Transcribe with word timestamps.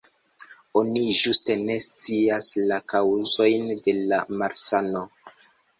Oni 0.79 1.03
ĝuste 1.19 1.57
ne 1.67 1.75
scias 1.87 2.49
la 2.73 2.81
kaŭzojn 2.95 3.73
de 3.89 3.99
la 4.13 4.25
malsano. 4.43 5.07